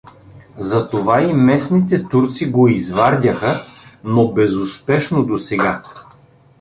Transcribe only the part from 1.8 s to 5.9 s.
турци го извардяха, но безуспешно досега.